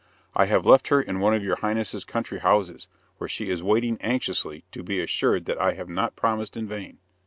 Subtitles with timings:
[0.35, 2.87] I have left her in one of your Highness's country houses,
[3.19, 6.97] where she is waiting anxiously to be assured that I have not promised in vain."